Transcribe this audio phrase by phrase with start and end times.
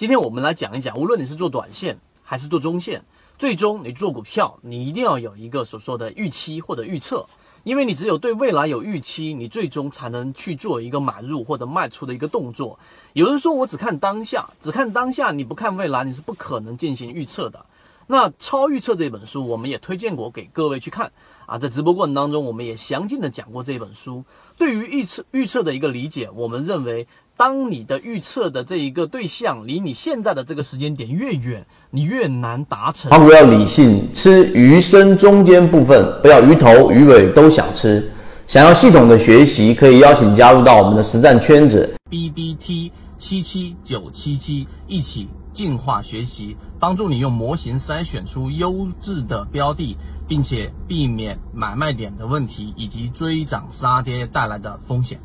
[0.00, 3.04] 今天我们来讲一讲，无论你是做短线还是做中线，
[3.36, 7.26] 最终你做股票，你一定要有一个所说的预期或者预测，
[7.64, 12.78] 因为你只有对未来有预期，你最终才能去做一个买入或者卖出的一个动作。
[13.12, 17.66] 有人说我只看当下，只看当下，你不看未来，你是不可能进行预测的。
[18.06, 21.12] 那《超预测》这本书，我们也推荐过给各位去看
[21.44, 21.58] 啊。
[21.58, 24.24] 在直播过程当中，我们也详尽的讲过这本书。
[24.56, 27.06] 对于预测预测的一个理解，我们认为，
[27.40, 33.10] 当你的预测的这一个对象离你现在的这个时间点越远，你越难达成。
[33.10, 38.06] 他不要理性，吃鱼身中间部分，不要鱼头鱼尾都想吃。
[38.46, 41.90] 想要系统的学习，可以邀请加入到我们的实战圈子。
[42.10, 45.26] B B T 七七九七七一起。
[45.52, 49.96] 进化学习，帮助你用模型筛选出优质的标的，
[50.28, 55.18] 并且避免买卖点的问题以及追涨杀跌带来的风险。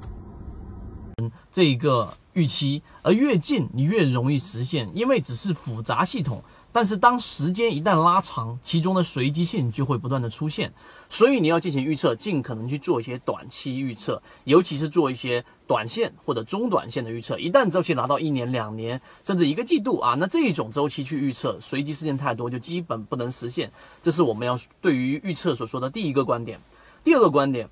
[1.17, 6.43] 嗯，这一个预期，而越近你越容易实现，因为只是复杂系统。
[6.73, 10.73] 但是当时间一旦拉长，其中的随机性就会不断的出现，
[11.07, 17.39] 所以你要进行预测，尽可能去做一些短期预测，尤其是做一些短线或者中短线的预测。
[17.39, 23.71] 一旦周期拿到一年、两年，甚至一个季度啊，那这一种周期去预测，随机事件太多，就基本不能实现。
[24.01, 26.59] 这是我们要对于预测所说的第一个观点。
[27.05, 27.69] 第二个观点。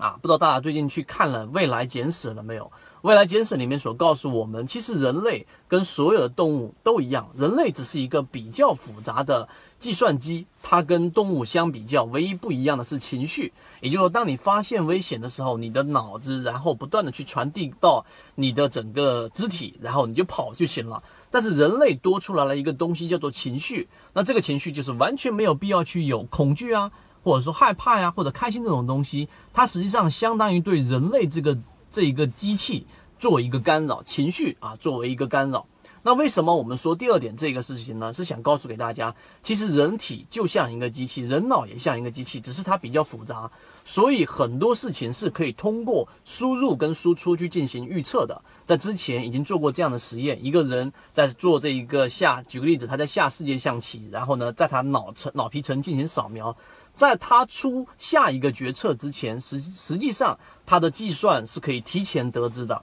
[0.00, 2.64] 啊，不知道大家最近去看了《未来简史》了没有？
[3.02, 9.46] 《未来简史》里面所告诉我们，其实人类跟所有的动物都一样，人类只是一个比较复杂的
[9.78, 10.46] 计算机。
[10.62, 13.52] 它跟动物相比较，唯一不一样的是情绪。
[13.80, 18.04] 也就是说，当你发现危险的时候，你的脑子然后不断的去传递到
[18.36, 21.02] 你的整个肢体，然后你就跑就行了。
[21.30, 23.88] 但是人类多出来了一个东西，叫做情绪。
[24.14, 26.90] 那这个情绪就是完全没有必要去有恐惧啊。
[27.22, 31.58] 或者说害怕呀，或者开心这种东西，它实际上相当于对人类这个
[31.90, 32.86] 这一个机器
[33.18, 35.66] 做一个干扰，情绪啊作为一个干扰。
[36.02, 38.12] 那为什么我们说第二点这个事情呢？
[38.12, 43.50] 是想告诉给大家，其实人体就像一个机器，人脑也像一个机器，只是它比较复杂，
[43.84, 48.40] 所以很多事情是可以通过输入跟输出去进行预测的。
[48.64, 56.56] 在之前已经做过这样的实验，一个人在做这一个下，举个例子，他在下世界象棋，然后呢，在他脑层脑皮层进行扫描，
[56.94, 62.82] 在他出下一个决策之前，实实际上他的计算是可以提前得知的。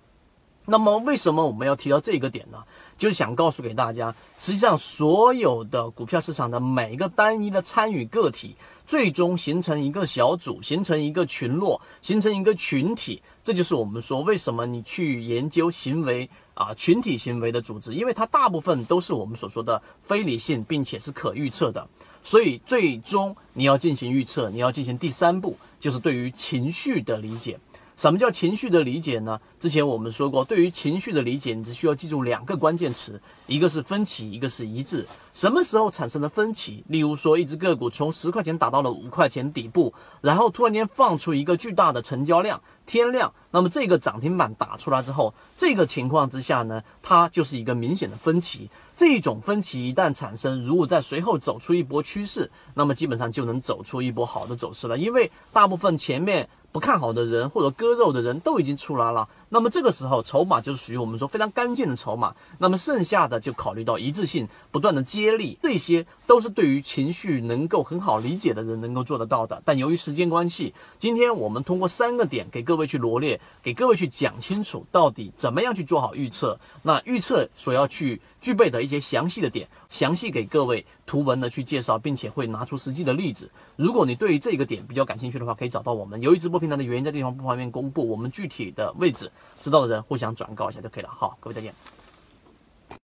[0.70, 2.58] 那么为什么我们要提到这个点呢？
[2.98, 8.54] 就是想告诉给大家，实际上所有的股票市场的每一个单一的参与个体，
[8.86, 13.22] 最终形成一个小组，形成一个群落，形成一个群体。
[13.46, 21.88] 这就是我们说为什么你去研究行为啊，群体行为的组织，因为它大部分都是我们所说的非理性，并且是可预测的。
[22.24, 27.58] 所以最终你要进行预测，你要进行第三步，就是对于情绪的理解。
[27.98, 29.42] 什么叫情绪的理解呢？
[29.60, 35.04] 之前我们说过，对于情绪的理解，你只需要记住两个关键词，一个是分歧，一个是一致。
[35.34, 36.84] 什么时候产生的分歧？
[36.90, 39.92] 例如说，一只个股从十块钱打到了五块钱底部，
[40.22, 48.70] 然后突然间放出一个巨大的成交量，天量，那么这个涨停板打出来之后，这个情况之下呢，它就是一个明显的分歧。
[48.96, 56.48] 这种分歧一旦产生，如果在随后走出一波趋势，那么基本上就能走出一波好的走势了，因为大部分前面。
[56.72, 69.60] 不看好的人或者割肉的人都已经出来了，那么这个时候筹码就是属于我们说非常干净的筹码，那么剩下的就考虑到一致性，不断的接力，这些都是对于情绪能够很好理解的人能够做得到的。
[69.66, 83.50] 但由于时间关系，今天我们通过三个点给各位去罗列，给各位去讲清楚到底怎么样去做好预测，那预测所要去具备的一些详细的点，详细给各位图文的去介绍，并且会拿出实际的例子。
[83.78, 86.22] 如果你对于这个点比较感兴趣的话，可以找到我们。
[86.22, 86.57] 由于直播。
[86.60, 89.32] 平台的原因在地方不方便公布，我们具体的位置
[89.62, 91.10] 知道的人互相转告一下就可以了。
[91.10, 91.74] 好，各位再见。